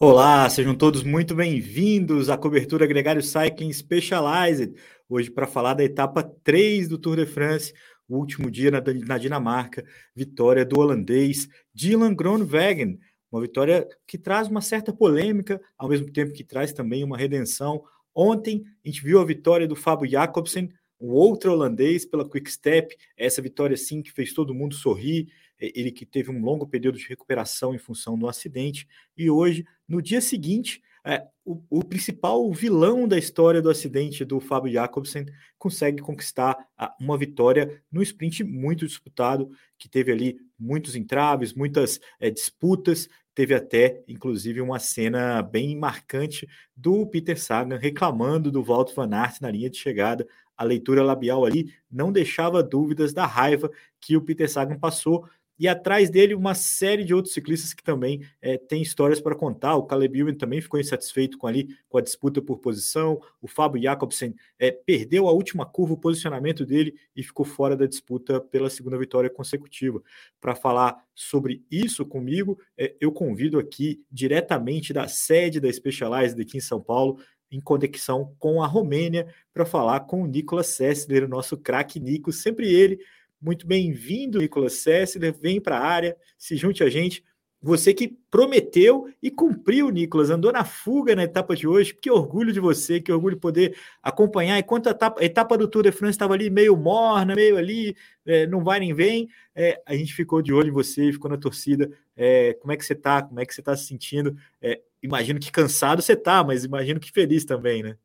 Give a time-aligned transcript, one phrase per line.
[0.00, 4.72] Olá, sejam todos muito bem-vindos à cobertura Gregário Cycling Specialized.
[5.08, 7.74] Hoje, para falar da etapa 3 do Tour de France,
[8.08, 13.00] o último dia na, na Dinamarca, vitória do holandês Dylan Groenewegen.
[13.32, 17.82] Uma vitória que traz uma certa polêmica, ao mesmo tempo que traz também uma redenção.
[18.14, 22.96] Ontem, a gente viu a vitória do Fábio Jacobsen, um outro holandês pela Quick Step.
[23.16, 25.26] Essa vitória, sim, que fez todo mundo sorrir
[25.60, 30.00] ele que teve um longo período de recuperação em função do acidente, e hoje, no
[30.00, 35.24] dia seguinte, é, o, o, principal vilão da história do acidente do Fábio Jacobsen
[35.56, 41.98] consegue conquistar a, uma vitória no sprint muito disputado, que teve ali muitos entraves, muitas
[42.20, 48.94] é, disputas, teve até, inclusive, uma cena bem marcante do Peter Sagan reclamando do Walter
[48.94, 50.26] Van Aert na linha de chegada.
[50.56, 55.24] A leitura labial ali não deixava dúvidas da raiva que o Peter Sagan passou,
[55.58, 59.74] e atrás dele uma série de outros ciclistas que também é, têm histórias para contar.
[59.76, 63.20] O Caleb Ewan também ficou insatisfeito com ali com a disputa por posição.
[63.42, 67.86] O Fábio Jacobsen é, perdeu a última curva, o posicionamento dele e ficou fora da
[67.86, 70.00] disputa pela segunda vitória consecutiva.
[70.40, 76.58] Para falar sobre isso comigo, é, eu convido aqui diretamente da sede da Specialized aqui
[76.58, 77.18] em São Paulo,
[77.50, 82.30] em conexão com a Romênia, para falar com o Nicolas Sessler, o nosso craque Nico,
[82.30, 83.00] sempre ele
[83.40, 85.32] muito bem-vindo, Nicolas Sessler.
[85.32, 87.24] Vem para a área, se junte a gente.
[87.60, 91.92] Você que prometeu e cumpriu, Nicolas, andou na fuga na etapa de hoje.
[91.92, 94.58] Que orgulho de você, que orgulho poder acompanhar.
[94.58, 97.96] Enquanto a etapa, a etapa do Tour de France estava ali meio morna, meio ali,
[98.24, 101.36] é, não vai nem vem, é, a gente ficou de olho em você, ficou na
[101.36, 101.90] torcida.
[102.16, 103.22] É, como é que você está?
[103.22, 104.36] Como é que você está se sentindo?
[104.62, 107.96] É, imagino que cansado você está, mas imagino que feliz também, né?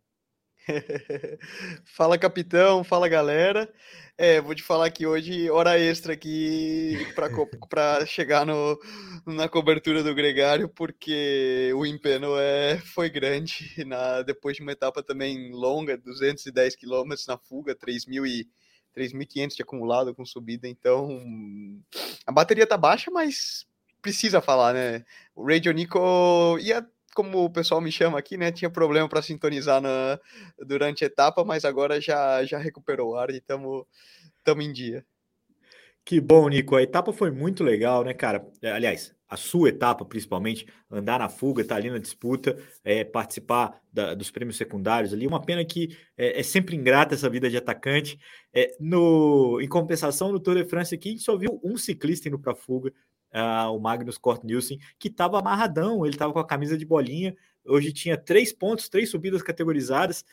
[1.85, 3.71] fala capitão, fala galera.
[4.17, 6.97] É, vou te falar que hoje hora extra aqui
[7.69, 8.79] para chegar no,
[9.25, 15.01] na cobertura do Gregário, porque o empeno é, foi grande na, depois de uma etapa
[15.01, 21.23] também longa, 210 quilômetros na fuga, 3.500 de acumulado com subida, então
[22.25, 23.65] a bateria tá baixa, mas
[23.99, 25.03] precisa falar, né?
[25.33, 28.51] O Radio Nico ia como o pessoal me chama aqui, né?
[28.51, 30.19] Tinha problema para sintonizar na,
[30.59, 33.85] durante a etapa, mas agora já, já recuperou o ar e estamos
[34.59, 35.05] em dia.
[36.05, 36.75] Que bom, Nico.
[36.75, 38.45] A etapa foi muito legal, né, cara?
[38.61, 43.05] É, aliás, a sua etapa, principalmente, andar na fuga, estar tá ali na disputa, é,
[43.05, 45.25] participar da, dos prêmios secundários ali.
[45.25, 48.19] Uma pena que é, é sempre ingrata essa vida de atacante.
[48.53, 52.27] É, no, em compensação, no Tour de France aqui, a gente só viu um ciclista
[52.27, 52.91] indo para a fuga,
[53.33, 57.35] uh, o Magnus Cort Nielsen, que estava amarradão, ele estava com a camisa de bolinha,
[57.65, 60.23] hoje tinha três pontos, três subidas categorizadas,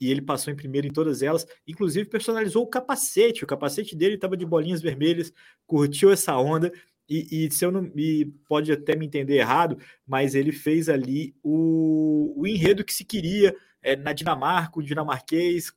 [0.00, 4.14] e ele passou em primeiro em todas elas, inclusive personalizou o capacete, o capacete dele
[4.14, 5.32] estava de bolinhas vermelhas,
[5.66, 6.72] curtiu essa onda,
[7.08, 11.34] e, e, se eu não me pode até me entender errado, mas ele fez ali
[11.42, 15.72] o, o enredo que se queria é, na Dinamarca, o dinamarquês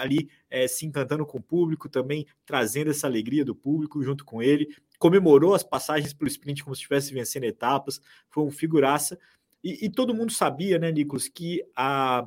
[0.00, 4.42] ali é, se encantando com o público, também trazendo essa alegria do público junto com
[4.42, 9.18] ele comemorou as passagens pelo sprint como se estivesse vencendo etapas, foi um figuraça.
[9.62, 12.26] E, e, todo mundo sabia, né, Nicolas, que a,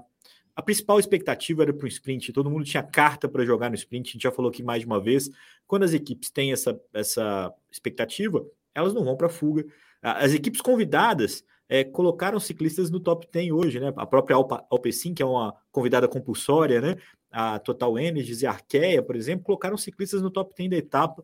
[0.55, 4.09] a principal expectativa era para o sprint, todo mundo tinha carta para jogar no sprint,
[4.09, 5.29] a gente já falou aqui mais de uma vez.
[5.65, 9.65] Quando as equipes têm essa, essa expectativa, elas não vão para a fuga.
[10.01, 13.93] As equipes convidadas é, colocaram ciclistas no top 10 hoje, né?
[13.95, 16.97] A própria Alpecin, que é uma convidada compulsória, né?
[17.31, 21.23] A Total Energies e a Arkea, por exemplo, colocaram ciclistas no top 10 da etapa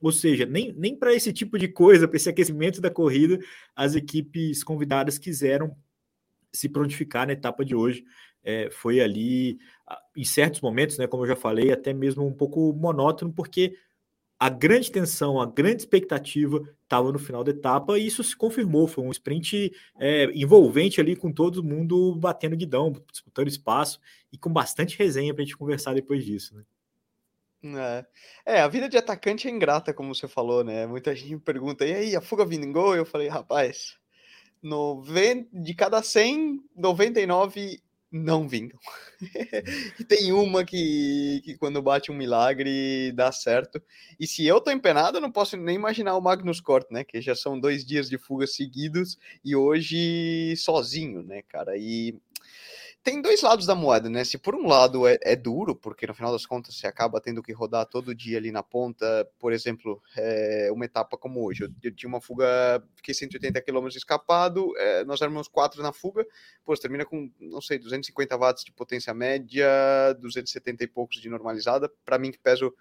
[0.00, 3.38] ou seja, nem, nem para esse tipo de coisa, para esse aquecimento da corrida,
[3.74, 5.74] as equipes convidadas quiseram
[6.52, 8.04] se prontificar na etapa de hoje.
[8.42, 9.58] É, foi ali,
[10.16, 13.76] em certos momentos, né, como eu já falei, até mesmo um pouco monótono, porque
[14.38, 18.86] a grande tensão, a grande expectativa estava no final da etapa e isso se confirmou.
[18.86, 23.98] Foi um sprint é, envolvente ali, com todo mundo batendo guidão, disputando espaço
[24.32, 26.54] e com bastante resenha para a gente conversar depois disso.
[26.54, 26.64] Né?
[28.44, 28.56] É.
[28.56, 30.86] é, a vida de atacante é ingrata, como você falou, né?
[30.86, 32.94] Muita gente me pergunta, e aí, a fuga vingou?
[32.94, 33.96] Eu falei, rapaz,
[34.62, 37.80] 90, de cada 100, 99
[38.10, 38.78] não vingam.
[39.98, 43.82] e tem uma que, que quando bate um milagre dá certo.
[44.18, 47.04] E se eu tô empenado, eu não posso nem imaginar o Magnus Cort, né?
[47.04, 51.76] Que já são dois dias de fuga seguidos e hoje sozinho, né, cara?
[51.76, 52.16] E
[53.06, 54.24] tem dois lados da moeda, né?
[54.24, 57.40] Se por um lado é, é, duro, porque no final das contas você acaba tendo
[57.40, 59.06] que rodar todo dia ali na ponta,
[59.38, 61.62] por exemplo, é, uma etapa como hoje.
[61.62, 66.26] Eu, eu, tinha uma fuga, fiquei 180 km escapado, é, nós éramos quatro na fuga,
[66.64, 69.68] pô, termina com, não sei, 250 watts de potência média,
[70.20, 72.74] 270 e poucos de normalizada, para mim que peso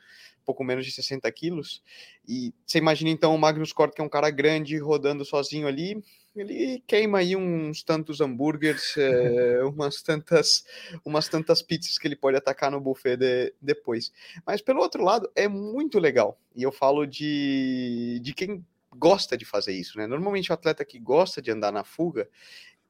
[0.44, 1.83] pouco menos de 60 quilos,
[2.27, 6.04] e você imagina então o Magnus Cort, que é um cara grande, rodando sozinho ali,
[6.35, 10.65] ele queima aí uns tantos hambúrgueres, é, umas tantas
[11.03, 14.11] umas tantas pizzas que ele pode atacar no buffet de, depois.
[14.45, 16.39] Mas pelo outro lado, é muito legal.
[16.55, 18.65] E eu falo de, de quem
[18.95, 20.07] gosta de fazer isso, né?
[20.07, 22.29] Normalmente o atleta que gosta de andar na fuga,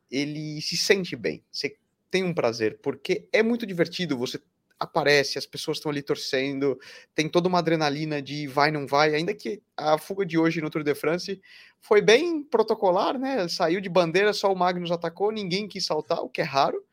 [0.09, 1.43] ele se sente bem.
[1.51, 1.77] Você
[2.11, 4.39] tem um prazer, porque é muito divertido você
[4.79, 6.77] aparece, as pessoas estão ali torcendo,
[7.13, 10.69] tem toda uma adrenalina de vai, não vai, ainda que a fuga de hoje no
[10.69, 11.41] Tour de France
[11.81, 13.47] foi bem protocolar, né?
[13.47, 16.83] Saiu de bandeira, só o Magnus atacou, ninguém quis saltar, o que é raro,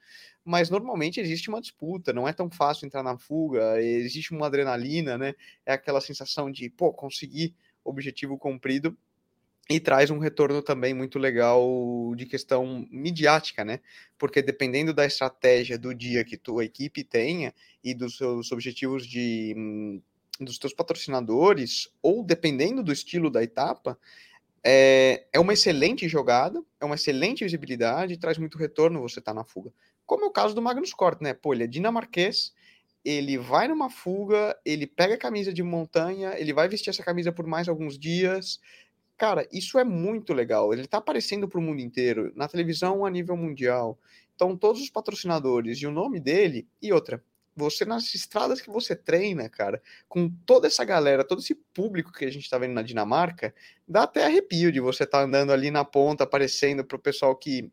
[0.45, 5.19] mas normalmente existe uma disputa, não é tão fácil entrar na fuga, existe uma adrenalina,
[5.19, 5.35] né?
[5.67, 8.97] É aquela sensação de, pô, conseguir objetivo cumprido
[9.71, 11.65] e traz um retorno também muito legal
[12.17, 13.81] de questão midiática, né?
[14.19, 19.55] Porque dependendo da estratégia do dia que tua equipe tenha e dos seus objetivos de
[19.57, 20.03] hum,
[20.41, 23.99] dos teus patrocinadores, ou dependendo do estilo da etapa,
[24.65, 29.45] é, é uma excelente jogada, é uma excelente visibilidade, traz muito retorno você tá na
[29.45, 29.73] fuga.
[30.07, 31.35] Como é o caso do Magnus Cort, né?
[31.35, 32.53] Pô, ele é dinamarquês,
[33.05, 37.33] ele vai numa fuga, ele pega a camisa de montanha, ele vai vestir essa camisa
[37.33, 38.61] por mais alguns dias,
[39.17, 40.73] Cara, isso é muito legal.
[40.73, 43.99] Ele tá aparecendo para o mundo inteiro, na televisão a nível mundial.
[44.35, 47.23] Então, todos os patrocinadores e o nome dele, e outra,
[47.55, 52.25] você nas estradas que você treina, cara, com toda essa galera, todo esse público que
[52.25, 53.55] a gente tá vendo na Dinamarca,
[53.87, 57.71] dá até arrepio de você estar tá andando ali na ponta, aparecendo pro pessoal que,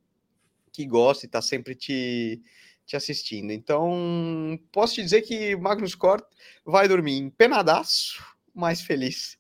[0.72, 2.42] que gosta e tá sempre te,
[2.86, 3.52] te assistindo.
[3.52, 6.26] Então, posso te dizer que Magnus Cort
[6.66, 8.22] vai dormir empenadaço,
[8.54, 9.39] mais feliz.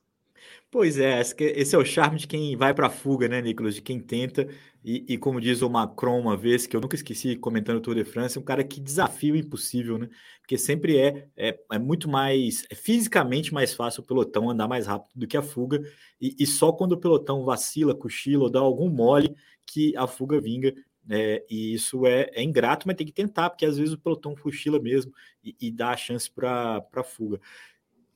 [0.71, 3.73] Pois é, esse é o charme de quem vai para a fuga, né, Nicolas?
[3.73, 4.47] De quem tenta.
[4.85, 7.95] E, e, como diz o Macron uma vez, que eu nunca esqueci comentando o Tour
[7.95, 10.07] de France, um cara que desafia o impossível, né?
[10.39, 14.85] Porque sempre é, é, é muito mais, é fisicamente mais fácil o pelotão andar mais
[14.85, 15.81] rápido do que a fuga.
[16.21, 19.35] E, e só quando o pelotão vacila, cochila ou dá algum mole
[19.65, 20.71] que a fuga vinga.
[21.09, 24.35] É, e isso é, é, ingrato, mas tem que tentar, porque às vezes o pelotão
[24.35, 25.11] cochila mesmo
[25.43, 27.39] e, e dá a chance para a fuga.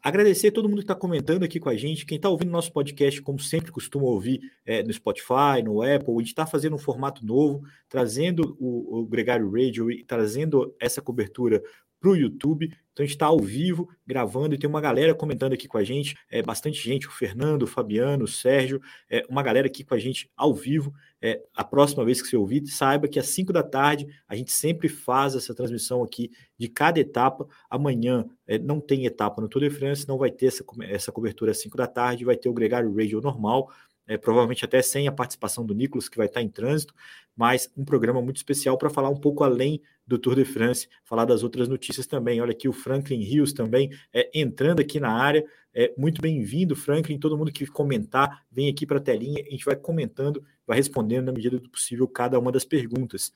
[0.03, 2.05] Agradecer todo mundo que está comentando aqui com a gente.
[2.05, 6.17] Quem está ouvindo nosso podcast, como sempre costuma ouvir é, no Spotify, no Apple, a
[6.19, 11.63] gente está fazendo um formato novo, trazendo o, o Gregário Radio e trazendo essa cobertura
[12.03, 12.65] para o YouTube.
[12.91, 15.83] Então a gente está ao vivo, gravando, e tem uma galera comentando aqui com a
[15.85, 19.95] gente, é, bastante gente, o Fernando, o Fabiano, o Sérgio, é, uma galera aqui com
[19.95, 20.93] a gente ao vivo.
[21.21, 24.51] É, a próxima vez que você ouvir, saiba que às 5 da tarde a gente
[24.51, 27.47] sempre faz essa transmissão aqui de cada etapa.
[27.69, 31.51] Amanhã é, não tem etapa no Tour de France, não vai ter essa, essa cobertura
[31.51, 33.71] às 5 da tarde, vai ter o Gregário Radio normal
[34.07, 36.93] é, provavelmente até sem a participação do Nicolas, que vai estar em trânsito,
[37.35, 41.25] mas um programa muito especial para falar um pouco além do Tour de France, falar
[41.25, 42.41] das outras notícias também.
[42.41, 45.45] Olha aqui o Franklin Rios também é, entrando aqui na área.
[45.73, 47.17] É, muito bem-vindo, Franklin.
[47.17, 51.27] Todo mundo que comentar, vem aqui para a telinha, a gente vai comentando, vai respondendo
[51.27, 53.31] na medida do possível cada uma das perguntas.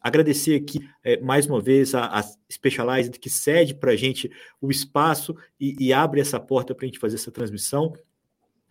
[0.00, 4.70] Agradecer aqui é, mais uma vez a, a Specialized que cede para a gente o
[4.70, 7.92] espaço e, e abre essa porta para a gente fazer essa transmissão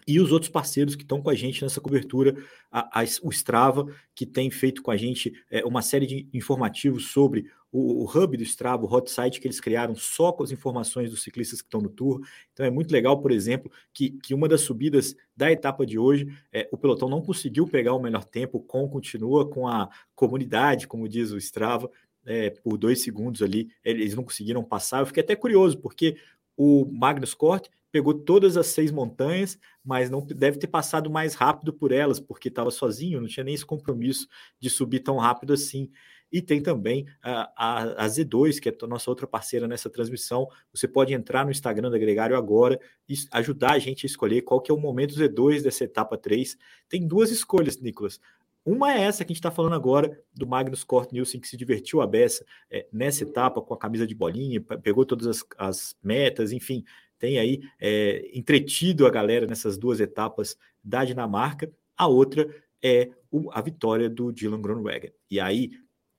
[0.08, 2.36] e os outros parceiros que estão com a gente nessa cobertura,
[2.72, 3.86] a, a, o Strava,
[4.16, 8.38] que tem feito com a gente é, uma série de informativos sobre o, o, hub
[8.38, 11.68] do Strava, o hot site que eles criaram só com as informações dos ciclistas que
[11.68, 12.22] estão no Tour.
[12.54, 16.28] Então é muito legal, por exemplo, que, que uma das subidas da etapa de hoje,
[16.54, 21.10] é, o pelotão não conseguiu pegar o melhor tempo, com continua com a comunidade, como
[21.10, 21.92] diz o Strava,
[22.26, 25.02] é, por dois segundos ali, eles não conseguiram passar.
[25.02, 26.18] Eu fiquei até curioso, porque
[26.58, 31.74] o Magnus Cort pegou todas as seis montanhas, mas não deve ter passado mais rápido
[31.74, 34.28] por elas, porque estava sozinho, não tinha nem esse compromisso
[34.60, 35.90] de subir tão rápido assim.
[36.32, 40.48] E tem também a, a, a, Z2, que é a nossa outra parceira nessa transmissão.
[40.74, 42.78] Você pode entrar no Instagram da Gregário agora
[43.08, 46.58] e ajudar a gente a escolher qual que é o momento Z2 dessa etapa 3.
[46.90, 48.20] Tem duas escolhas, Nicolas.
[48.66, 51.56] Uma é essa que a gente está falando agora, do Magnus Cort Nielsen, que se
[51.56, 55.96] divertiu a beça é, nessa etapa com a camisa de bolinha, pegou todas as, as
[56.04, 56.84] metas, enfim,
[57.20, 61.72] tem aí é, entretido a galera nessas duas etapas da Dinamarca.
[61.96, 62.48] A outra
[62.82, 65.12] é o, a vitória do Dylan Groenewegen.
[65.30, 65.72] E aí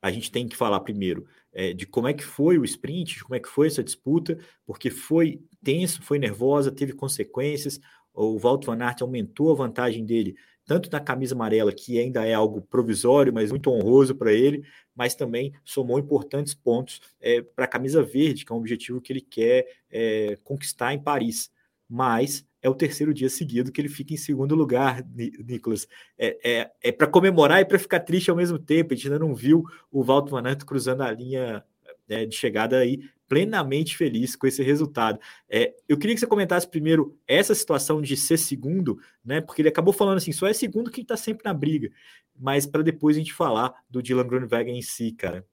[0.02, 3.24] a gente tem que falar primeiro é, de como é que foi o sprint, de
[3.24, 7.80] como é que foi essa disputa, porque foi tenso, foi nervosa, teve consequências.
[8.12, 10.36] O Walt Van Aert aumentou a vantagem dele
[10.68, 14.62] tanto na camisa amarela, que ainda é algo provisório, mas muito honroso para ele,
[14.94, 19.10] mas também somou importantes pontos é, para a camisa verde, que é um objetivo que
[19.10, 21.50] ele quer é, conquistar em Paris.
[21.88, 25.02] Mas é o terceiro dia seguido que ele fica em segundo lugar,
[25.42, 25.88] Nicolas.
[26.18, 28.92] É, é, é para comemorar e para ficar triste ao mesmo tempo.
[28.92, 31.64] A gente ainda não viu o Valdo Manato cruzando a linha
[32.08, 35.20] é, de chegada aí plenamente feliz com esse resultado.
[35.48, 39.40] É, eu queria que você comentasse primeiro essa situação de ser segundo, né?
[39.40, 41.90] Porque ele acabou falando assim, só é segundo quem está sempre na briga,
[42.34, 45.46] mas para depois a gente falar do Dylan Grunewegen em si, cara.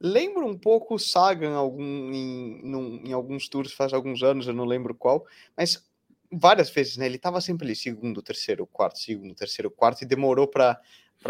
[0.00, 4.52] Lembra um pouco o Sagan algum, em, num, em alguns tours faz alguns anos, eu
[4.52, 5.26] não lembro qual,
[5.56, 5.84] mas
[6.30, 7.06] várias vezes, né?
[7.06, 10.80] Ele estava sempre ali, segundo, terceiro, quarto, segundo, terceiro, quarto, e demorou para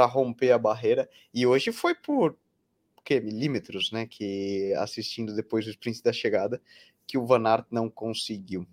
[0.07, 1.09] romper a barreira.
[1.33, 2.37] E hoje foi por
[3.05, 4.07] que milímetros, né?
[4.07, 6.61] Que assistindo depois do sprint da chegada,
[7.07, 8.67] que o Van Aert não conseguiu.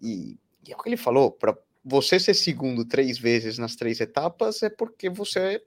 [0.00, 4.00] E, e é o que ele falou: para você ser segundo três vezes nas três
[4.00, 5.64] etapas é porque você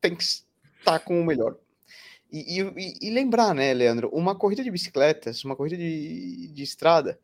[0.00, 1.56] tem que estar com o melhor.
[2.30, 7.18] E, e, e, lembrar, né, Leandro, uma corrida de bicicletas, uma corrida de, de estrada,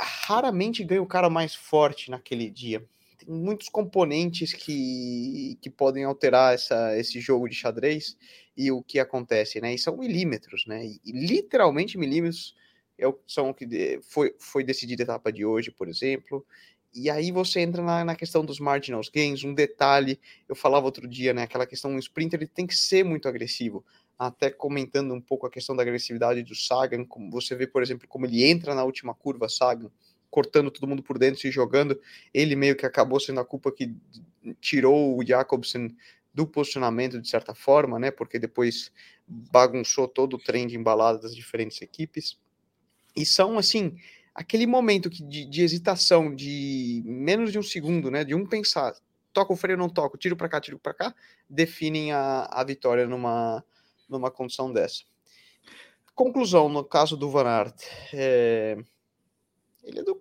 [0.00, 2.82] raramente ganha o cara mais forte naquele dia.
[3.24, 8.16] Tem muitos componentes que, que podem alterar essa, esse jogo de xadrez
[8.56, 9.74] e o que acontece, né?
[9.74, 10.84] E são milímetros, né?
[10.86, 12.54] E, literalmente milímetros
[12.98, 16.46] é o, são o que foi, foi decidida a etapa de hoje, por exemplo.
[16.94, 21.06] E aí você entra na, na, questão dos marginal gains, um detalhe, eu falava outro
[21.06, 23.84] dia, né, aquela questão, um sprinter ele tem que ser muito agressivo,
[24.18, 28.08] até comentando um pouco a questão da agressividade do Sagan, como você vê, por exemplo,
[28.08, 29.90] como ele entra na última curva, Sagan,
[30.30, 32.00] cortando todo mundo por dentro, se jogando,
[32.32, 33.94] ele meio que acabou sendo a culpa que
[34.60, 35.96] tirou o Jacobsen
[36.32, 38.10] do posicionamento de certa forma, né?
[38.10, 38.92] Porque depois
[39.26, 42.38] bagunçou todo o trem de embalada das diferentes equipes.
[43.16, 43.96] E são assim
[44.34, 48.24] aquele momento que, de, de, hesitação de menos de um segundo, né?
[48.24, 48.94] De um pensar,
[49.32, 51.14] toca o freio, não toca, tiro para cá, tiro para cá,
[51.48, 53.64] definem a, a vitória numa
[54.08, 55.04] numa condição dessa.
[56.14, 57.80] Conclusão no caso do Van Aert,
[58.12, 58.76] é...
[59.82, 60.20] ele é do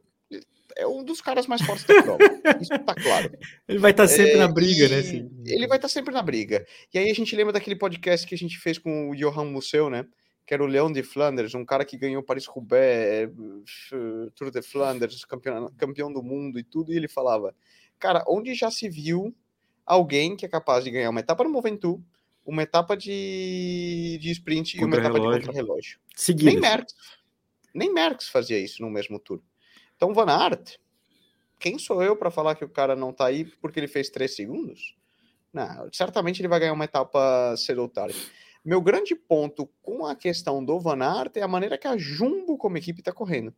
[0.75, 2.20] é um dos caras mais fortes da prova.
[2.62, 3.32] Isso tá claro.
[3.68, 5.00] Ele vai estar tá sempre é, na briga, né?
[5.46, 6.66] Ele vai estar tá sempre na briga.
[6.94, 9.89] E aí a gente lembra daquele podcast que a gente fez com o Johan Mussel,
[9.89, 10.06] né?
[10.46, 13.32] Que era o Leão de Flanders, um cara que ganhou Paris-Roubaix,
[14.36, 16.92] Tour de Flanders, campeão, campeão do mundo e tudo.
[16.94, 17.54] E ele falava,
[18.00, 19.36] cara, onde já se viu
[19.86, 22.04] alguém que é capaz de ganhar uma etapa no Moventu,
[22.46, 26.00] uma etapa de, de sprint e uma etapa de contra-relógio?
[26.36, 26.96] Nem Merckx.
[27.74, 29.42] Nem Merckx fazia isso no mesmo tour.
[29.96, 30.78] Então, Van Aert,
[31.60, 34.36] quem sou eu para falar que o cara não tá aí porque ele fez três
[34.36, 34.96] segundos?
[35.52, 38.16] Não, certamente ele vai ganhar uma etapa cedo ou tarde.
[38.64, 42.58] Meu grande ponto com a questão do Van Aert é a maneira que a Jumbo
[42.58, 43.54] como equipe está correndo.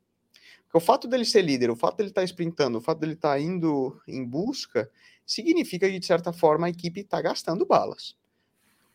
[0.63, 3.13] Porque o fato dele ser líder, o fato dele estar tá sprintando, o fato dele
[3.13, 4.89] estar tá indo em busca,
[5.25, 8.15] significa que, de certa forma, a equipe está gastando balas.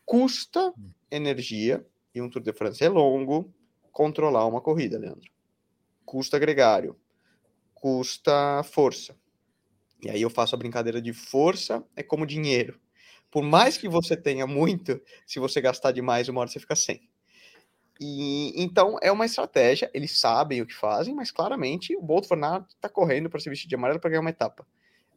[0.05, 0.73] Custa
[1.11, 3.53] energia, e um Tour de France é longo,
[3.97, 5.31] controlar uma corrida, Leandro.
[6.05, 6.95] Custa gregário
[7.87, 9.15] custa força.
[10.03, 12.81] E aí eu faço a brincadeira de força é como dinheiro.
[13.31, 17.09] Por mais que você tenha muito, se você gastar demais, uma hora você fica sem.
[18.01, 22.67] E então é uma estratégia, eles sabem o que fazem, mas claramente o Bolt Aert
[22.71, 24.67] está correndo para se vestir de amarelo para ganhar uma etapa.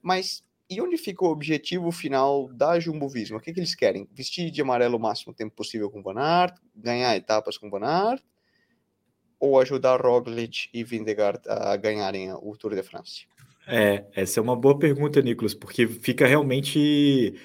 [0.01, 3.37] Mas e onde fica o objetivo final da Jumbo Visma?
[3.37, 4.07] O que, que eles querem?
[4.11, 7.71] Vestir de amarelo o máximo tempo possível com o Van Aert, ganhar etapas com o
[7.71, 8.23] Van Aert,
[9.39, 13.25] ou ajudar Roglic e Vingegaard a ganharem o Tour de France?
[13.67, 17.35] É, essa é uma boa pergunta, Nicolas, porque fica realmente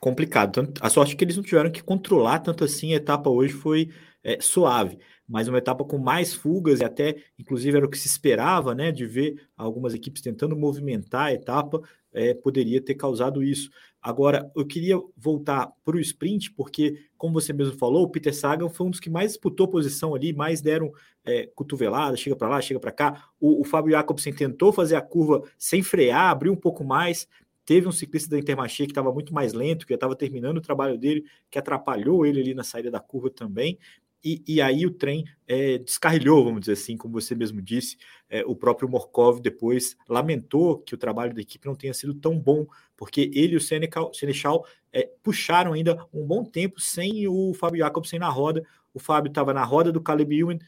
[0.00, 0.72] complicado.
[0.80, 3.88] a sorte é que eles não tiveram que controlar tanto assim, a etapa hoje foi
[4.24, 4.98] é, suave,
[5.28, 8.90] mas uma etapa com mais fugas e até, inclusive, era o que se esperava, né,
[8.90, 11.80] de ver algumas equipes tentando movimentar a etapa,
[12.12, 13.70] é, poderia ter causado isso.
[14.02, 18.68] Agora, eu queria voltar para o sprint, porque, como você mesmo falou, o Peter Sagan
[18.68, 20.90] foi um dos que mais disputou posição ali, mais deram
[21.24, 23.28] é, cotovelada, chega para lá, chega para cá.
[23.40, 27.28] O, o Fábio Jacobsen tentou fazer a curva sem frear, abriu um pouco mais.
[27.64, 30.60] Teve um ciclista da Intermarché que estava muito mais lento, que já estava terminando o
[30.60, 33.78] trabalho dele, que atrapalhou ele ali na saída da curva também.
[34.24, 37.96] E, e, aí o trem é, descarrilhou, vamos dizer assim, como você mesmo disse.
[38.28, 42.38] É, o próprio Morkov depois lamentou que o trabalho da equipe não tenha sido tão
[42.38, 47.52] bom, porque ele e o Senecal, Senechal é, puxaram ainda um bom tempo sem o
[47.54, 48.64] Fábio Jacobsen na roda.
[48.94, 50.58] O Fábio estava na roda do Caleb Ewan,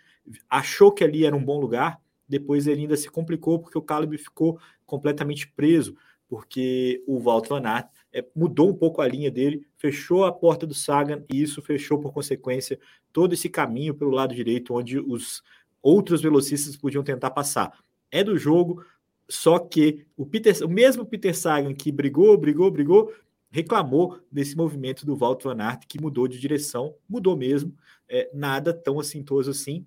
[0.48, 4.18] achou que ali era um bom lugar, depois ele ainda se complicou porque o Caleb
[4.18, 5.96] ficou completamente preso,
[6.28, 10.64] porque o Walt Van Aert é, mudou um pouco a linha dele, fechou a porta
[10.64, 12.78] do Sagan e isso fechou por consequência
[13.12, 15.42] todo esse caminho pelo lado direito onde os
[15.82, 17.76] outros velocistas podiam tentar passar.
[18.10, 18.84] É do jogo,
[19.28, 23.12] Só que o, Peter, o mesmo Peter Sagan que brigou, brigou, brigou,
[23.50, 27.74] reclamou desse movimento do Walt Van Aert, que mudou de direção, mudou mesmo,
[28.08, 29.84] é, nada tão assintoso assim,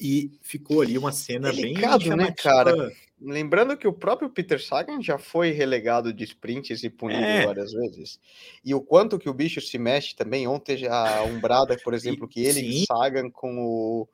[0.00, 2.92] e ficou ali uma cena Delicado, bem né, cara?
[3.18, 7.46] Lembrando que o próprio Peter Sagan já foi relegado de sprints e punido é.
[7.46, 8.20] várias vezes.
[8.62, 10.46] E o quanto que o bicho se mexe também.
[10.46, 12.84] Ontem a Umbrada, por exemplo, que ele Sim.
[12.86, 14.08] Sagan com o,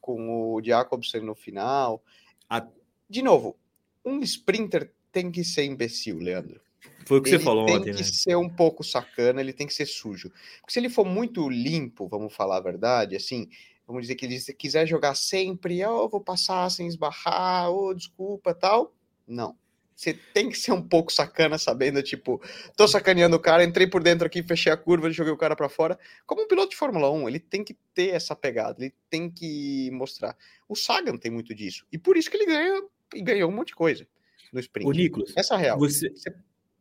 [0.00, 2.02] com o Jacobsen no final.
[2.50, 2.66] A...
[3.08, 3.56] De novo,
[4.04, 6.60] um sprinter tem que ser imbecil, Leandro.
[7.06, 7.84] Foi o que ele você falou ontem, né?
[7.84, 10.30] Tem que ser um pouco sacana, ele tem que ser sujo.
[10.60, 13.48] Porque se ele for muito limpo, vamos falar a verdade, assim,
[13.88, 18.94] vamos dizer que ele quiser jogar sempre, oh, vou passar sem esbarrar, oh, desculpa, tal.
[19.26, 19.56] Não.
[19.96, 22.40] Você tem que ser um pouco sacana, sabendo, tipo,
[22.76, 25.68] tô sacaneando o cara, entrei por dentro aqui, fechei a curva, joguei o cara para
[25.68, 25.98] fora.
[26.24, 29.90] Como um piloto de Fórmula 1, ele tem que ter essa pegada, ele tem que
[29.90, 30.36] mostrar.
[30.68, 31.84] O Sagan tem muito disso.
[31.90, 32.82] E por isso que ele ganha
[33.14, 34.06] e ganhou um monte de coisa
[34.52, 34.86] no sprint.
[34.86, 35.78] O Nicolas, essa é a real.
[35.78, 36.10] Você...
[36.10, 36.32] você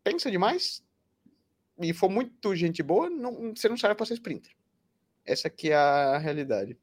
[0.03, 0.83] pensa demais
[1.79, 4.51] e for muito gente boa, não, você não serve para ser sprinter.
[5.25, 6.77] Essa aqui é a realidade.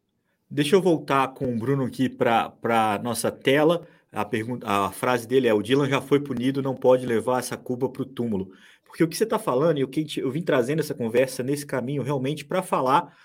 [0.54, 3.84] Deixa eu voltar com o Bruno aqui para a nossa tela.
[4.12, 7.56] A, pergunta, a frase dele é: o Dylan já foi punido, não pode levar essa
[7.56, 8.52] culpa para o túmulo.
[8.84, 12.04] Porque o que você está falando, e que eu vim trazendo essa conversa nesse caminho
[12.04, 13.18] realmente para falar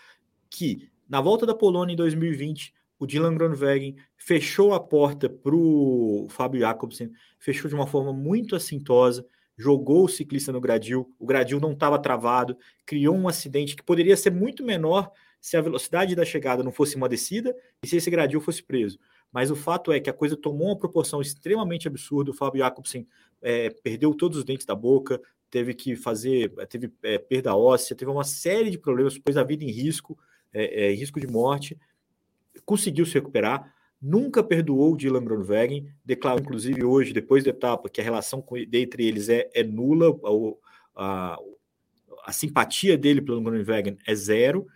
[0.50, 6.26] que na volta da Polônia em 2020, o Dylan Groenewegen fechou a porta para o
[6.32, 9.24] Fábio Jacobsen, fechou de uma forma muito assintosa,
[9.56, 12.58] jogou o ciclista no gradil, o gradil não estava travado,
[12.88, 16.96] criou um acidente que poderia ser muito menor se a velocidade da chegada não fosse
[16.96, 19.00] uma descida e se esse gradil fosse preso.
[19.32, 22.32] Mas o fato é que a coisa tomou uma proporção extremamente absurda.
[22.32, 23.08] O Fábio Jacobsen
[23.42, 28.12] é, perdeu todos os dentes da boca, teve que fazer, teve é, perda óssea, teve
[28.12, 30.18] uma série de problemas, pôs a vida em risco,
[30.54, 31.78] é, é, risco de morte,
[32.66, 38.02] conseguiu se recuperar, nunca perdoou o Dylan Groenewegen, declarou inclusive hoje, depois da etapa, que
[38.02, 40.18] a relação com, entre eles é, é nula,
[40.96, 41.40] a, a,
[42.26, 44.68] a, simpatia dele pelo Groenewegen é zero,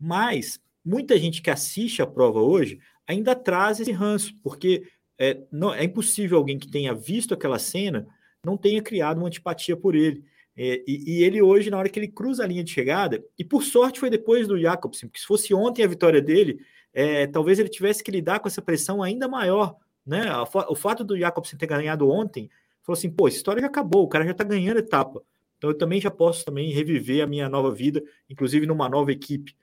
[0.00, 4.84] mas muita gente que assiste a prova hoje ainda traz esse ranço, porque
[5.18, 8.06] é, não, é impossível alguém que tenha visto aquela cena
[8.44, 10.24] não tenha criado uma antipatia por ele.
[10.56, 13.44] É, e, e, ele hoje, na hora que ele cruza a linha de chegada, e
[13.44, 16.60] por sorte foi depois do Jacobsen, porque se fosse ontem a vitória dele,
[16.92, 19.76] é, talvez ele tivesse que lidar com essa pressão ainda maior.
[20.04, 20.24] Né?
[20.68, 22.50] O fato do Jacobsen ter ganhado ontem,
[22.82, 25.22] falou assim, pô, essa história já acabou, o cara já está ganhando etapa.
[25.58, 29.54] Então eu também já posso também reviver a minha nova vida, inclusive numa nova equipe.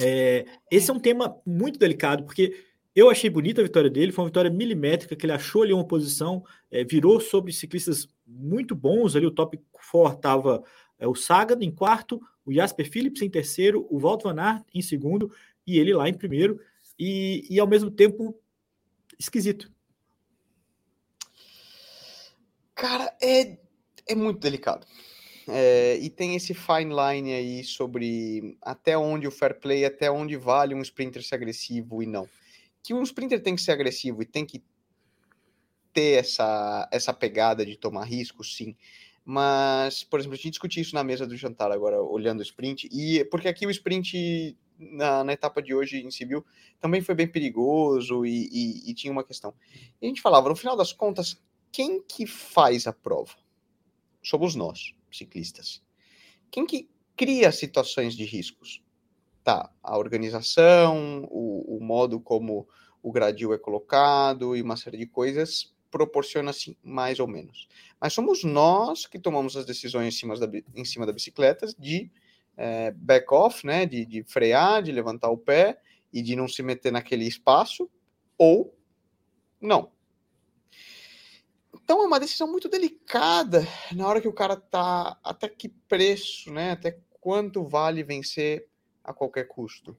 [0.00, 4.22] É, esse é um tema muito delicado, porque eu achei bonita a vitória dele, foi
[4.22, 9.16] uma vitória milimétrica, que ele achou ali uma posição, é, virou sobre ciclistas muito bons
[9.16, 10.62] ali, o top 4 estava
[10.98, 14.82] é, o Sagan em quarto, o Jasper Phillips em terceiro, o Walt Van Aert em
[14.82, 15.32] segundo,
[15.66, 16.60] e ele lá em primeiro,
[16.98, 18.38] e, e ao mesmo tempo
[19.18, 19.70] esquisito.
[22.74, 23.58] Cara, é,
[24.06, 24.86] é muito delicado.
[25.50, 30.36] É, e tem esse fine line aí sobre até onde o fair play, até onde
[30.36, 32.28] vale um sprinter ser agressivo e não.
[32.82, 34.62] Que um sprinter tem que ser agressivo e tem que
[35.92, 38.76] ter essa, essa pegada de tomar risco, sim.
[39.24, 42.88] Mas, por exemplo, a gente discutiu isso na mesa do jantar agora, olhando o sprint,
[42.92, 46.44] e porque aqui o sprint na, na etapa de hoje em civil
[46.78, 49.54] também foi bem perigoso e, e, e tinha uma questão.
[50.00, 53.34] E a gente falava, no final das contas, quem que faz a prova?
[54.22, 55.82] Somos nós ciclistas.
[56.50, 58.82] Quem que cria situações de riscos?
[59.44, 62.68] Tá, a organização, o, o modo como
[63.02, 67.66] o gradil é colocado e uma série de coisas proporciona assim, mais ou menos.
[68.00, 72.10] Mas somos nós que tomamos as decisões em cima da, em cima da bicicleta de
[72.56, 75.80] é, back off, né, de, de frear, de levantar o pé
[76.12, 77.88] e de não se meter naquele espaço,
[78.36, 78.74] ou
[79.60, 79.90] não,
[81.88, 86.52] então é uma decisão muito delicada na hora que o cara tá até que preço,
[86.52, 86.72] né?
[86.72, 88.68] Até quanto vale vencer
[89.02, 89.96] a qualquer custo.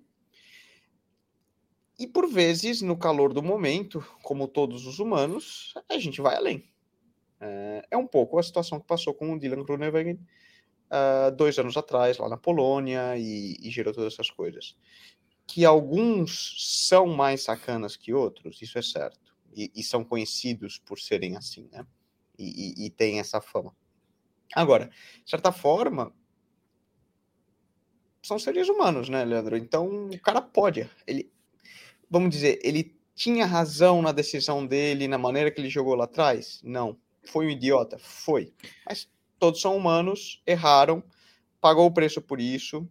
[1.97, 6.71] E por vezes, no calor do momento, como todos os humanos, a gente vai além.
[7.41, 10.19] É, é um pouco a situação que passou com o Dylan Groenewegen
[10.91, 14.77] uh, dois anos atrás, lá na Polônia, e, e gerou todas essas coisas.
[15.47, 20.99] Que alguns são mais sacanas que outros, isso é certo e, e são conhecidos por
[20.99, 21.85] serem assim, né?
[22.37, 23.75] E, e, e tem essa fama.
[24.53, 24.89] Agora,
[25.23, 26.13] de certa forma,
[28.21, 29.57] são seres humanos, né, Leandro?
[29.57, 30.89] Então, o cara pode.
[31.05, 31.31] Ele,
[32.09, 36.61] vamos dizer, ele tinha razão na decisão dele, na maneira que ele jogou lá atrás?
[36.63, 36.97] Não.
[37.25, 37.97] Foi um idiota?
[37.99, 38.53] Foi.
[38.85, 41.03] Mas todos são humanos, erraram,
[41.61, 42.87] pagou o preço por isso,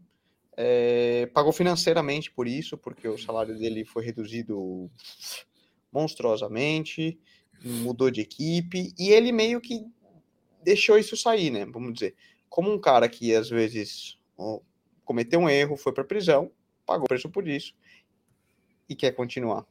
[0.56, 4.90] é, pagou financeiramente por isso, porque o salário dele foi reduzido
[5.92, 7.18] monstruosamente.
[7.62, 9.84] mudou de equipe e ele meio que
[10.62, 11.64] deixou isso sair, né?
[11.66, 12.14] Vamos dizer,
[12.48, 14.18] como um cara que às vezes
[15.04, 16.50] cometeu um erro, foi para prisão,
[16.86, 17.74] pagou preço por isso
[18.88, 19.64] e quer continuar.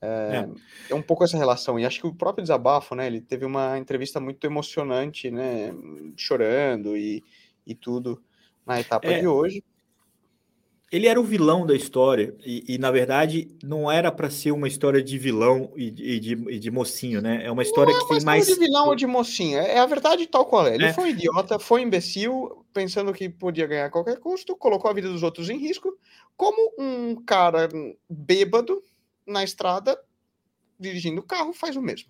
[0.00, 0.46] É,
[0.88, 0.92] é.
[0.92, 1.78] é, um pouco essa relação.
[1.78, 3.06] E acho que o próprio desabafo, né?
[3.06, 5.72] Ele teve uma entrevista muito emocionante, né?
[6.16, 7.22] Chorando e,
[7.66, 8.22] e tudo
[8.64, 9.62] na etapa é, de hoje.
[10.90, 14.68] Ele era o vilão da história, e, e na verdade não era para ser uma
[14.68, 17.44] história de vilão e, e, de, e, de, mocinho, né?
[17.44, 18.46] É uma história não que é tem mais.
[18.46, 20.76] de vilão ou de mocinho, é, é a verdade tal qual é.
[20.76, 20.92] Ele é.
[20.92, 24.94] foi um idiota, foi um imbecil, pensando que podia ganhar a qualquer custo, colocou a
[24.94, 25.92] vida dos outros em risco,
[26.36, 27.68] como um cara
[28.08, 28.80] bêbado
[29.26, 29.98] na estrada,
[30.78, 32.08] dirigindo o carro, faz o mesmo.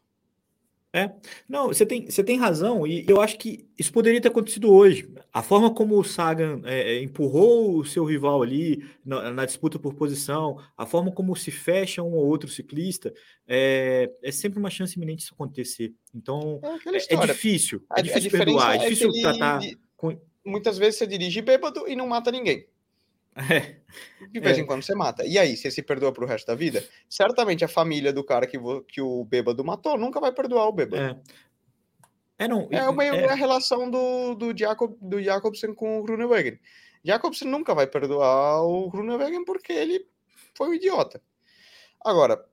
[0.97, 1.13] É,
[1.47, 5.07] não, você tem, você tem razão, e eu acho que isso poderia ter acontecido hoje.
[5.31, 9.79] A forma como o Sagan é, é, empurrou o seu rival ali na, na, disputa
[9.79, 13.13] por posição, a forma como se fecha um ou outro ciclista,
[13.47, 15.93] é, é sempre uma chance iminente isso acontecer.
[16.15, 19.61] Então, é, é, é difícil, é difícil perdoar, é difícil tratar.
[19.99, 20.19] Com...
[20.47, 22.67] Muitas vezes você dirige bêbado e não mata ninguém.
[23.37, 23.77] É.
[24.33, 24.61] De vez é.
[24.61, 25.25] em quando você mata.
[25.25, 26.85] E aí, você se perdoa pro resto da vida?
[27.09, 31.03] Certamente a família do cara que, que o bêbado matou nunca vai perdoar o bêbado.
[31.03, 32.68] É, é não.
[32.70, 33.27] É uma, é...
[33.27, 36.59] a relação do, do, Jacob, do Jacobsen com o Grunewegen.
[37.05, 40.07] Jacobsen nunca vai perdoar o Grunewegen porque ele
[40.55, 41.22] foi um idiota.
[42.05, 42.44] Agora,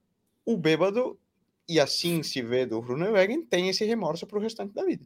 [0.46, 1.20] o bêbado,
[1.68, 5.06] e assim se vê do Grunewegen, tem esse remorso pro restante da vida.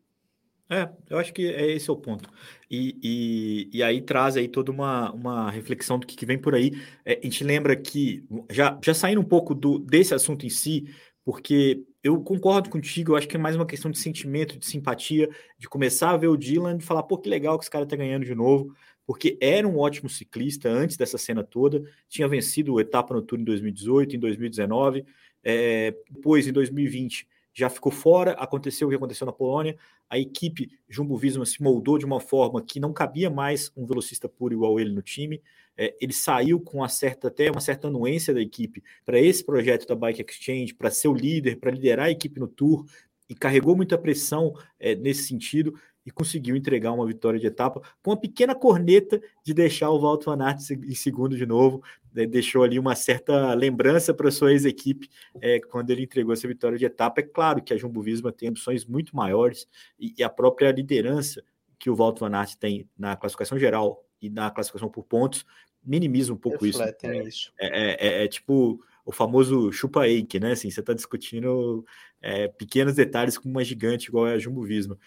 [0.69, 2.29] É, eu acho que é esse é o ponto.
[2.69, 6.53] E, e, e aí traz aí toda uma, uma reflexão do que, que vem por
[6.53, 6.73] aí.
[7.05, 10.93] É, a gente lembra que, já, já saindo um pouco do, desse assunto em si,
[11.23, 15.29] porque eu concordo contigo, eu acho que é mais uma questão de sentimento, de simpatia,
[15.57, 17.95] de começar a ver o Dylan e falar, pô, que legal que esse cara tá
[17.95, 18.73] ganhando de novo,
[19.05, 23.39] porque era um ótimo ciclista antes dessa cena toda, tinha vencido o etapa no Tour
[23.39, 25.05] em 2018, em 2019,
[25.43, 27.25] é, depois em 2020
[27.57, 29.75] já ficou fora, aconteceu o que aconteceu na Polônia,
[30.07, 34.29] a equipe Jumbo Visma se moldou de uma forma que não cabia mais um velocista
[34.29, 35.41] puro igual ele no time,
[35.75, 39.87] é, ele saiu com uma certa, até uma certa anuência da equipe para esse projeto
[39.87, 42.85] da Bike Exchange, para ser o líder, para liderar a equipe no Tour,
[43.27, 45.73] e carregou muita pressão é, nesse sentido,
[46.07, 50.27] e conseguiu entregar uma vitória de etapa com uma pequena corneta de deixar o Walter
[50.27, 55.09] Van Aert em segundo de novo, né, deixou ali uma certa lembrança para sua ex-equipe
[55.41, 57.19] é, quando ele entregou essa vitória de etapa.
[57.19, 59.67] É claro que a Jumbo Visma tem ambições muito maiores
[59.99, 61.43] e, e a própria liderança
[61.77, 65.45] que o Walter Van Aert tem na classificação geral e na classificação por pontos
[65.83, 66.81] minimiza um pouco isso.
[66.81, 67.51] É, isso.
[67.59, 70.51] É, é, é, é, tipo o famoso chupa-ache, né?
[70.51, 71.85] Assim, você está discutindo
[72.21, 74.97] é, pequenos detalhes com uma gigante igual é a Jumbo Visma.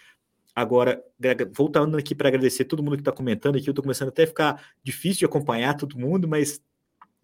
[0.55, 1.03] Agora,
[1.53, 4.27] voltando aqui para agradecer todo mundo que está comentando aqui, eu estou começando até a
[4.27, 6.61] ficar difícil de acompanhar todo mundo, mas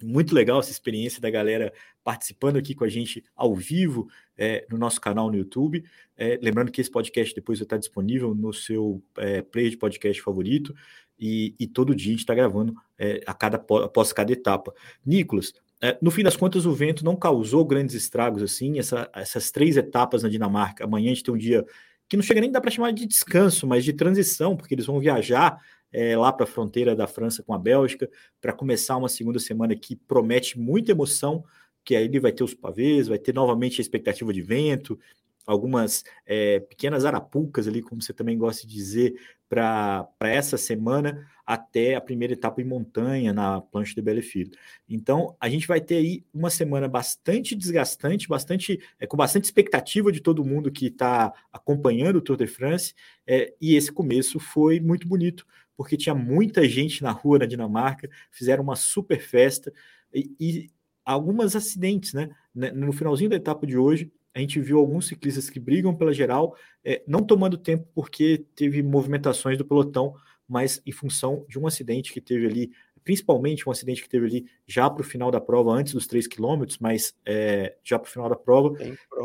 [0.01, 4.77] muito legal essa experiência da galera participando aqui com a gente ao vivo é, no
[4.77, 5.83] nosso canal no YouTube.
[6.15, 10.21] É, lembrando que esse podcast depois vai estar disponível no seu é, player de podcast
[10.21, 10.73] favorito
[11.19, 14.71] e, e, todo dia a gente está gravando é, a cada, após cada etapa.
[15.03, 18.77] Nicolas, é, no fim das contas, o vento não causou grandes estragos assim.
[18.77, 20.83] Essa, essas três etapas na Dinamarca.
[20.83, 21.65] Amanhã a gente tem um dia
[22.09, 24.99] que não chega nem dá para chamar de descanso, mas de transição, porque eles vão
[24.99, 25.59] viajar
[25.91, 28.09] é, lá para a fronteira da França com a Bélgica
[28.41, 31.43] para começar uma segunda semana que promete muita emoção,
[31.83, 34.99] que aí ele vai ter os pavês, vai ter novamente a expectativa de vento,
[35.45, 39.15] algumas é, pequenas arapucas ali, como você também gosta de dizer,
[39.49, 44.51] para essa semana até a primeira etapa em montanha na planche de Bellefille.
[44.87, 50.11] Então, a gente vai ter aí uma semana bastante desgastante, bastante é, com bastante expectativa
[50.11, 52.93] de todo mundo que está acompanhando o Tour de France,
[53.25, 55.45] é, e esse começo foi muito bonito,
[55.77, 59.71] porque tinha muita gente na rua na Dinamarca, fizeram uma super festa,
[60.13, 60.69] e, e
[61.05, 62.29] algumas acidentes, né?
[62.53, 66.55] No finalzinho da etapa de hoje, a gente viu alguns ciclistas que brigam pela geral,
[66.85, 70.13] é, não tomando tempo porque teve movimentações do pelotão,
[70.47, 72.71] mas em função de um acidente que teve ali,
[73.03, 76.27] principalmente um acidente que teve ali já para o final da prova, antes dos 3
[76.27, 78.77] quilômetros, mas é, já para o final da prova,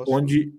[0.08, 0.54] onde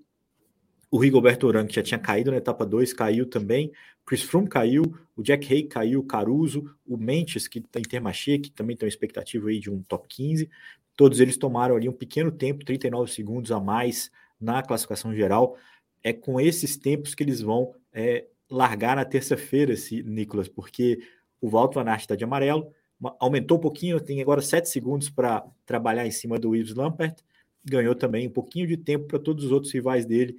[0.88, 3.72] o Rigoberto Urán, que já tinha caído na etapa 2, caiu também,
[4.06, 4.84] Chris Froome caiu,
[5.16, 8.90] o Jack Hay caiu, Caruso, o Mentes, que está em Termaché, que também tem uma
[8.90, 10.48] expectativa aí de um top 15,
[10.94, 15.56] todos eles tomaram ali um pequeno tempo, 39 segundos a mais na classificação geral.
[16.02, 20.98] É com esses tempos que eles vão é, largar na terça-feira, Nicolas, porque
[21.40, 22.72] o Walter Van está de amarelo,
[23.18, 27.16] aumentou um pouquinho, tem agora 7 segundos para trabalhar em cima do Yves Lampert,
[27.64, 30.36] ganhou também um pouquinho de tempo para todos os outros rivais dele,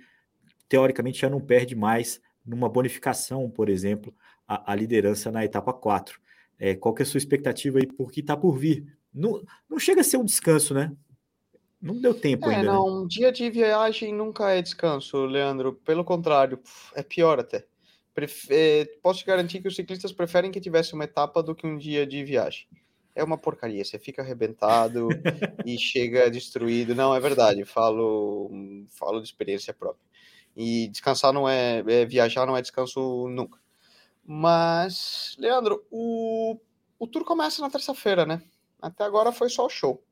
[0.67, 4.13] teoricamente já não perde mais numa bonificação, por exemplo,
[4.47, 6.19] a, a liderança na etapa 4.
[6.57, 8.85] É, qual que é a sua expectativa aí por que está por vir?
[9.13, 10.91] Não, não chega a ser um descanso, né?
[11.85, 12.73] Não deu tempo é, ainda.
[12.73, 13.01] Não, né?
[13.03, 15.73] um dia de viagem nunca é descanso, Leandro.
[15.85, 16.59] Pelo contrário,
[16.95, 17.63] é pior até.
[18.11, 18.89] Prefe...
[19.03, 22.07] Posso te garantir que os ciclistas preferem que tivesse uma etapa do que um dia
[22.07, 22.67] de viagem.
[23.13, 25.09] É uma porcaria, você fica arrebentado
[25.63, 26.95] e chega destruído.
[26.95, 28.49] Não, é verdade, falo,
[28.89, 30.03] falo de experiência própria.
[30.57, 33.59] E descansar não é, é viajar não é descanso nunca.
[34.25, 36.57] Mas, Leandro, o,
[36.97, 38.41] o tour começa na terça-feira, né?
[38.81, 40.03] Até agora foi só show.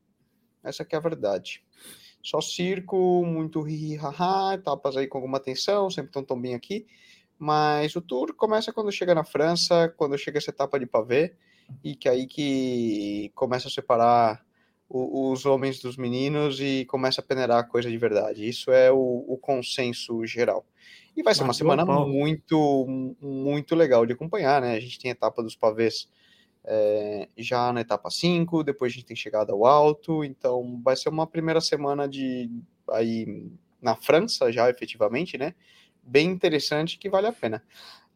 [0.63, 1.63] Essa que é a verdade.
[2.21, 6.85] Só circo, muito ri haha, etapas aí com alguma tensão, sempre tão tão bem aqui.
[7.37, 11.35] Mas o tour começa quando chega na França, quando chega essa etapa de pavê,
[11.83, 14.45] e que aí que começa a separar
[14.87, 18.47] o, os homens dos meninos e começa a peneirar a coisa de verdade.
[18.47, 20.65] Isso é o, o consenso geral.
[21.17, 22.85] E vai ser uma semana muito,
[23.21, 24.75] muito legal de acompanhar, né?
[24.75, 26.07] A gente tem a etapa dos pavês
[26.65, 31.09] é, já na etapa 5, depois a gente tem chegada ao alto, então vai ser
[31.09, 32.49] uma primeira semana de
[32.89, 35.53] aí na França já efetivamente, né?
[36.01, 37.63] Bem interessante que vale a pena.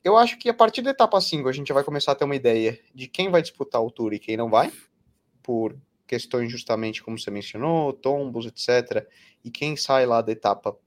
[0.03, 2.35] Eu acho que a partir da etapa 5 a gente vai começar a ter uma
[2.35, 4.71] ideia de quem vai disputar o Tour e quem não vai,
[5.43, 9.05] por questões justamente como você mencionou, tombos, etc.
[9.43, 10.77] E quem sai lá da etapa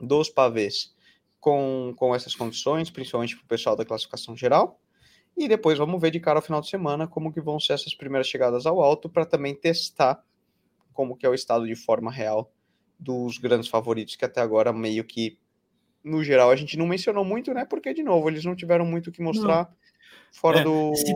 [0.00, 0.94] dos pavês
[1.38, 4.80] com, com essas condições, principalmente para o pessoal da classificação geral.
[5.36, 7.94] E depois vamos ver de cara ao final de semana como que vão ser essas
[7.94, 10.24] primeiras chegadas ao alto para também testar
[10.94, 12.50] como que é o estado de forma real
[12.98, 15.38] dos grandes favoritos que até agora meio que
[16.02, 17.64] no geral a gente não mencionou muito, né?
[17.64, 19.76] Porque de novo eles não tiveram muito o que mostrar não.
[20.32, 21.12] fora é, do se...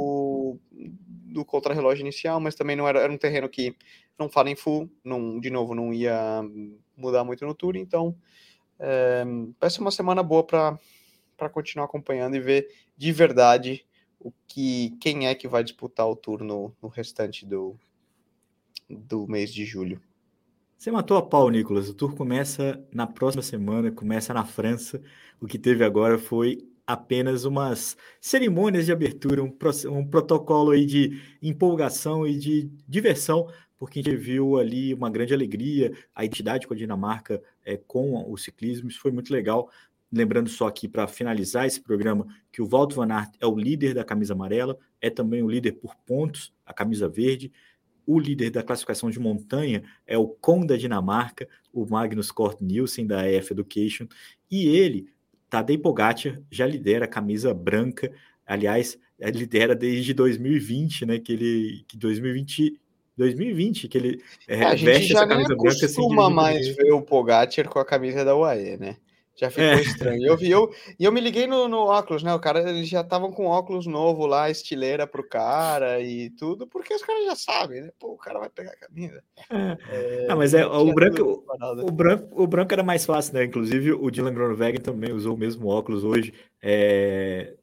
[1.33, 3.74] do contrarrelógio inicial, mas também não era, era um terreno que
[4.18, 6.42] não fala em full, não de novo não ia
[6.94, 8.14] mudar muito no tour, então
[8.78, 9.24] é,
[9.59, 10.78] vai ser uma semana boa para
[11.37, 13.87] para continuar acompanhando e ver de verdade
[14.20, 17.76] o que quem é que vai disputar o turno no restante do,
[18.88, 20.00] do mês de julho.
[20.76, 21.88] Você matou a pau, Nicolas.
[21.88, 25.02] O tour começa na próxima semana, começa na França.
[25.40, 29.56] O que teve agora foi apenas umas cerimônias de abertura, um,
[29.90, 33.46] um protocolo aí de empolgação e de diversão,
[33.78, 38.30] porque a gente viu ali uma grande alegria, a identidade com a Dinamarca é, com
[38.30, 39.70] o ciclismo, isso foi muito legal.
[40.12, 43.94] Lembrando só aqui para finalizar esse programa que o Walter Van Aert é o líder
[43.94, 47.53] da camisa amarela, é também o líder por pontos, a camisa verde.
[48.05, 53.07] O líder da classificação de montanha é o Con da Dinamarca, o Magnus Cort Nielsen
[53.07, 54.09] da EF Education,
[54.51, 55.07] e ele,
[55.49, 58.11] Tadej Pogacar, já lidera a camisa branca.
[58.44, 61.18] Aliás, lidera desde 2020, né?
[61.20, 62.81] Que ele, que 2020
[63.16, 67.68] 2020 que ele é, é, a gente já nem acostuma assim, mais ver o Pogacar
[67.68, 68.96] com a camisa da UAE, né?
[69.40, 69.81] Já ficou é.
[69.81, 70.26] estranho.
[70.26, 72.35] Eu vi, eu, e eu me liguei no, no óculos, né?
[72.35, 76.92] O cara, eles já estavam com óculos novo lá, estileira pro cara e tudo, porque
[76.92, 77.90] os caras já sabem, né?
[77.98, 79.24] Pô, o cara vai pegar a camisa.
[79.48, 79.79] É.
[79.90, 81.42] É, ah, mas é, o branco,
[81.83, 83.44] o, branco, o branco era mais fácil, né?
[83.44, 87.55] Inclusive o Dylan Groenewegen também usou o mesmo óculos hoje, é,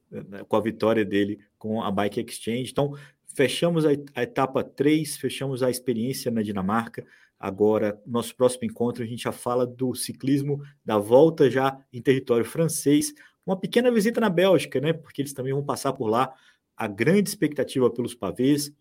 [0.48, 2.72] com a vitória dele com a Bike Exchange.
[2.72, 2.96] Então,
[3.38, 7.06] fechamos a, etapa 3, fechamos a experiência na Dinamarca.
[7.40, 12.44] Agora, nosso próximo encontro, a gente já fala do ciclismo da volta já em território
[12.44, 13.14] francês.
[13.46, 14.92] Uma pequena visita na Bélgica, né?
[14.92, 16.34] Porque eles também vão passar por lá.
[16.76, 18.74] A grande expectativa pelos pavês,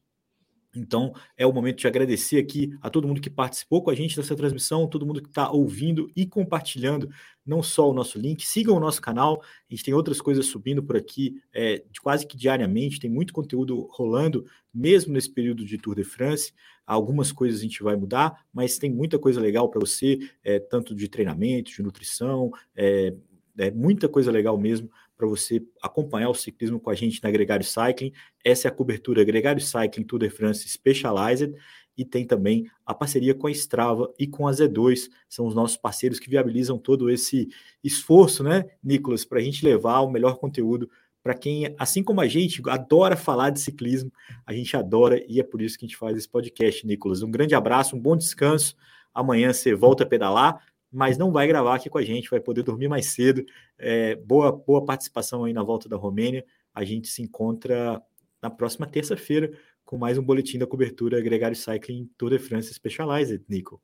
[0.79, 4.17] então, é o momento de agradecer aqui a todo mundo que participou com a gente
[4.17, 7.09] dessa transmissão, todo mundo que está ouvindo e compartilhando
[7.45, 10.83] não só o nosso link, sigam o nosso canal, a gente tem outras coisas subindo
[10.83, 15.95] por aqui é, quase que diariamente, tem muito conteúdo rolando, mesmo nesse período de Tour
[15.95, 16.53] de France.
[16.85, 20.95] Algumas coisas a gente vai mudar, mas tem muita coisa legal para você, é, tanto
[20.95, 23.15] de treinamento, de nutrição, é,
[23.59, 27.65] é muita coisa legal mesmo para você acompanhar o ciclismo com a gente na Gregário
[27.65, 28.13] Cycling.
[28.45, 31.55] Essa é a cobertura Gregário Cycling Tour de France Specialized
[31.97, 35.77] e tem também a parceria com a Strava e com a Z2, são os nossos
[35.77, 37.49] parceiros que viabilizam todo esse
[37.83, 40.91] esforço, né, Nicolas, para a gente levar o melhor conteúdo
[41.23, 44.13] para quem, assim como a gente, adora falar de ciclismo,
[44.47, 47.23] a gente adora e é por isso que a gente faz esse podcast, Nicolas.
[47.23, 48.77] Um grande abraço, um bom descanso.
[49.13, 52.63] Amanhã você volta a pedalar mas não vai gravar aqui com a gente, vai poder
[52.63, 53.45] dormir mais cedo.
[53.79, 56.45] É, boa, boa participação aí na volta da Romênia.
[56.75, 58.03] A gente se encontra
[58.41, 59.51] na próxima terça-feira
[59.85, 63.81] com mais um boletim da cobertura Gregário Cycling Tour de France Specialized, Nico.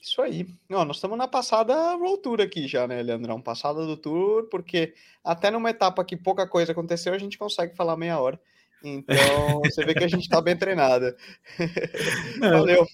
[0.00, 0.46] Isso aí.
[0.70, 3.42] Ó, nós estamos na passada World Tour aqui já, né, Leandrão?
[3.42, 7.96] Passada do Tour, porque até numa etapa que pouca coisa aconteceu, a gente consegue falar
[7.96, 8.40] meia hora.
[8.82, 11.14] Então, você vê que a gente está bem treinado.
[12.40, 12.86] Valeu.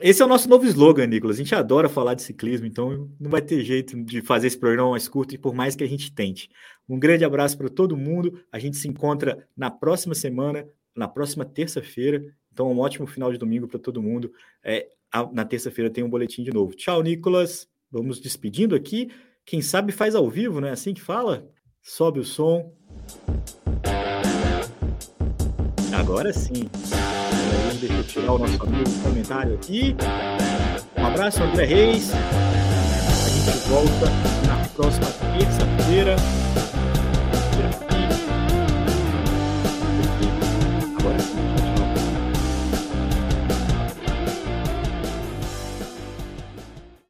[0.00, 1.36] Esse é o nosso novo slogan, Nicolas.
[1.36, 4.90] A gente adora falar de ciclismo, então não vai ter jeito de fazer esse programa
[4.90, 6.48] mais curto, e por mais que a gente tente.
[6.88, 8.40] Um grande abraço para todo mundo.
[8.50, 12.24] A gente se encontra na próxima semana, na próxima terça-feira.
[12.52, 14.32] Então, um ótimo final de domingo para todo mundo.
[14.64, 14.88] É,
[15.32, 16.74] na terça-feira tem um boletim de novo.
[16.74, 17.68] Tchau, Nicolas.
[17.90, 19.10] Vamos despedindo aqui.
[19.46, 21.48] Quem sabe faz ao vivo, não é assim que fala?
[21.80, 22.72] Sobe o som.
[25.96, 26.68] Agora sim.
[27.80, 29.96] Deixa eu tirar o nosso amigo comentário aqui.
[30.96, 32.12] Um abraço, André Reis.
[32.12, 34.10] A gente volta
[34.46, 35.06] na próxima
[35.38, 36.16] terça-feira